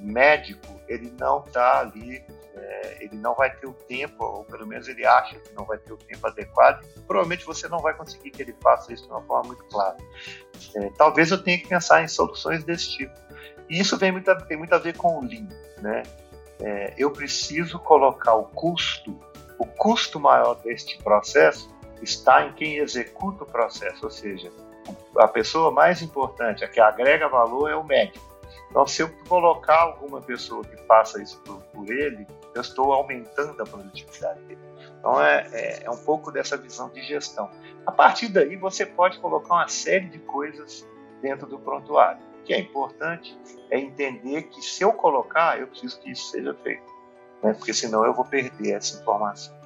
[0.00, 2.24] médico ele não está ali,
[2.56, 5.78] é, ele não vai ter o tempo, ou pelo menos ele acha que não vai
[5.78, 6.84] ter o tempo adequado.
[7.06, 9.96] Provavelmente você não vai conseguir que ele faça isso de uma forma muito clara.
[10.76, 13.14] É, talvez eu tenha que pensar em soluções desse tipo.
[13.68, 15.48] E isso tem muito, a, tem muito a ver com o Lean,
[15.80, 16.02] né?
[16.60, 19.16] É, eu preciso colocar o custo,
[19.58, 24.50] o custo maior deste processo está em quem executa o processo, ou seja,
[25.16, 28.26] a pessoa mais importante, a que agrega valor é o médico.
[28.70, 33.62] Então, se eu colocar alguma pessoa que faça isso por, por ele, eu estou aumentando
[33.62, 34.60] a produtividade dele.
[34.98, 37.50] Então, é, é, é, um pouco dessa visão de gestão.
[37.86, 40.86] A partir daí, você pode colocar uma série de coisas
[41.22, 42.20] dentro do prontuário.
[42.40, 43.38] O que é importante
[43.70, 46.86] é entender que se eu colocar, eu preciso que isso seja feito,
[47.42, 47.54] né?
[47.54, 49.57] porque senão eu vou perder essa informação.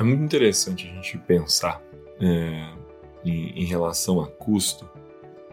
[0.00, 1.82] É muito interessante a gente pensar
[2.18, 2.72] é,
[3.22, 4.88] em, em, relação a custo,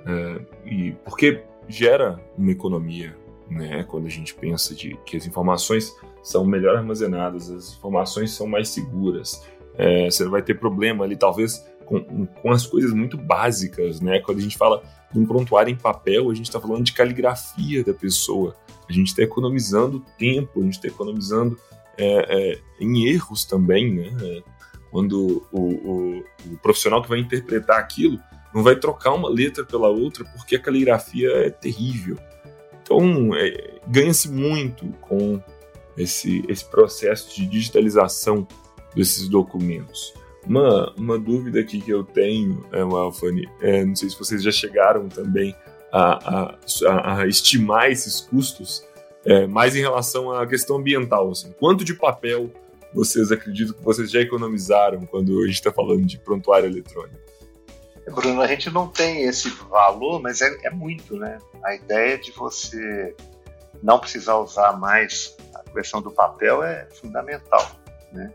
[0.06, 3.14] é, e porque gera uma economia,
[3.50, 3.84] né?
[3.84, 5.94] Quando a gente pensa de que as informações
[6.24, 9.46] são melhor armazenadas, as informações são mais seguras.
[9.78, 14.22] É, você não vai ter problema ali, talvez, com, com as coisas muito básicas, né?
[14.22, 14.82] Quando a gente fala
[15.12, 18.56] de um prontuário em papel, a gente está falando de caligrafia da pessoa.
[18.88, 21.60] A gente está economizando tempo, a gente está economizando
[21.98, 24.44] é, é, em erros também, né?
[24.92, 28.20] Quando o, o, o, profissional que vai interpretar aquilo
[28.54, 32.18] não vai trocar uma letra pela outra porque a caligrafia é terrível.
[32.82, 35.42] Então, é, ganha-se muito com
[35.98, 38.48] esse, esse processo de digitalização
[38.96, 40.14] desses documentos.
[40.46, 44.52] Uma, uma dúvida aqui que eu tenho, é, Alfani, é, não sei se vocês já
[44.52, 45.54] chegaram também
[45.92, 46.56] a,
[46.88, 48.86] a, a estimar esses custos,
[49.26, 51.30] é, mais em relação à questão ambiental.
[51.32, 52.52] Assim, quanto de papel
[52.94, 57.28] vocês acreditam que vocês já economizaram quando a gente está falando de prontuário eletrônico?
[58.12, 61.40] Bruno, a gente não tem esse valor, mas é, é muito, né?
[61.64, 63.14] A ideia de você
[63.84, 67.70] não precisar usar mais a questão do papel é fundamental,
[68.14, 68.34] né?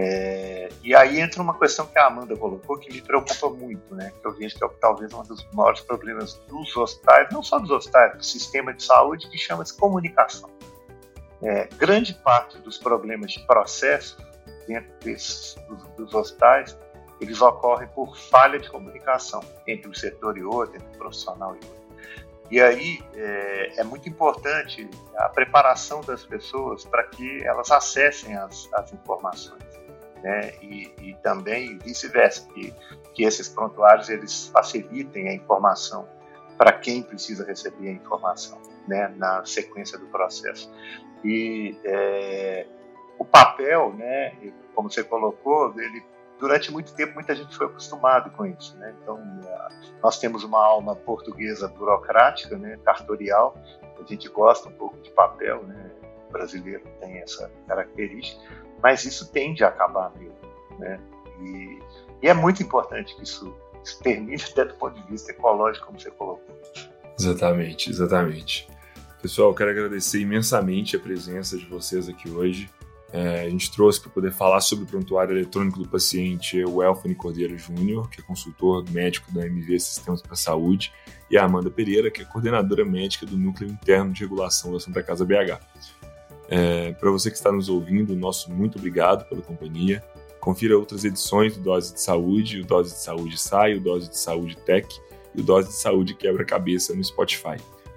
[0.00, 4.12] É, e aí entra uma questão que a Amanda colocou que me preocupa muito, né?
[4.22, 7.72] Que eu vejo que é talvez um dos maiores problemas dos hospitais, não só dos
[7.72, 10.48] hospitais, do sistema de saúde, que chama-se comunicação.
[11.42, 14.16] É, grande parte dos problemas de processo
[14.68, 16.78] dentro desses, dos, dos hospitais,
[17.20, 21.66] eles ocorrem por falha de comunicação entre um setor e outro, entre um profissional e
[21.66, 21.88] outro.
[22.52, 28.68] E aí é, é, muito importante a preparação das pessoas para que elas acessem as,
[28.72, 29.67] as informações
[30.22, 30.52] né?
[30.62, 32.74] e, e também vice-versa, que,
[33.14, 36.08] que esses prontuários eles facilitem a informação
[36.56, 39.12] para quem precisa receber a informação né?
[39.16, 40.70] na sequência do processo.
[41.24, 42.66] E é,
[43.18, 44.32] o papel, né,
[44.74, 46.02] como você colocou, ele
[46.38, 48.94] durante muito tempo muita gente foi acostumado com isso, né?
[49.02, 49.20] Então
[50.00, 53.56] nós temos uma alma portuguesa burocrática, né, cartorial.
[53.98, 55.90] A gente gosta um pouco de papel, né?
[56.30, 58.42] Brasileiro tem essa característica
[58.82, 60.36] mas isso tende a acabar mesmo.
[60.78, 60.98] Né?
[61.40, 61.78] E,
[62.22, 63.54] e é muito importante que isso,
[63.84, 66.60] isso termine até do ponto de vista ecológico, como você colocou.
[67.18, 68.68] Exatamente, exatamente.
[69.20, 72.70] Pessoal, quero agradecer imensamente a presença de vocês aqui hoje.
[73.10, 77.14] É, a gente trouxe para poder falar sobre o prontuário eletrônico do paciente o Elfane
[77.14, 80.92] Cordeiro Júnior, que é consultor médico da MV Sistemas para a Saúde,
[81.30, 85.02] e a Amanda Pereira, que é coordenadora médica do Núcleo Interno de Regulação da Santa
[85.02, 85.58] Casa BH.
[86.48, 90.02] É, Para você que está nos ouvindo, nosso muito obrigado pela companhia.
[90.40, 94.16] Confira outras edições do Dose de Saúde, o Dose de Saúde Sai, o Dose de
[94.16, 94.88] Saúde Tech
[95.34, 97.56] e o Dose de Saúde Quebra-Cabeça no Spotify,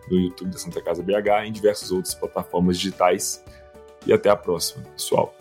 [0.09, 3.43] no YouTube da Santa Casa BH e em diversas outras plataformas digitais.
[4.05, 5.33] E até a próxima, pessoal.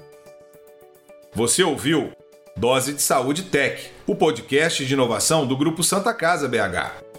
[1.33, 2.13] Você ouviu
[2.57, 7.10] Dose de Saúde Tech, o podcast de inovação do Grupo Santa Casa BH.